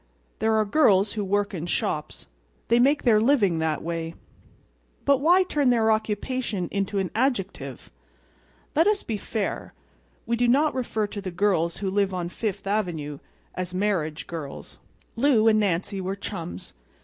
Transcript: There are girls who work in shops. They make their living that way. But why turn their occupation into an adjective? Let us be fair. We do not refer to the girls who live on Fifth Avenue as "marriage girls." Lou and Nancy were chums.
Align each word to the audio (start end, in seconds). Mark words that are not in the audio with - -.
There 0.39 0.55
are 0.55 0.65
girls 0.65 1.13
who 1.13 1.23
work 1.23 1.53
in 1.53 1.67
shops. 1.67 2.25
They 2.69 2.79
make 2.79 3.03
their 3.03 3.21
living 3.21 3.59
that 3.59 3.83
way. 3.83 4.15
But 5.05 5.19
why 5.19 5.43
turn 5.43 5.69
their 5.69 5.91
occupation 5.91 6.67
into 6.71 6.97
an 6.97 7.11
adjective? 7.13 7.91
Let 8.75 8.87
us 8.87 9.03
be 9.03 9.17
fair. 9.17 9.75
We 10.25 10.35
do 10.37 10.47
not 10.47 10.73
refer 10.73 11.05
to 11.05 11.21
the 11.21 11.29
girls 11.29 11.77
who 11.77 11.91
live 11.91 12.15
on 12.15 12.29
Fifth 12.29 12.65
Avenue 12.65 13.19
as 13.53 13.75
"marriage 13.75 14.25
girls." 14.25 14.79
Lou 15.15 15.47
and 15.47 15.59
Nancy 15.59 16.01
were 16.01 16.15
chums. 16.15 16.73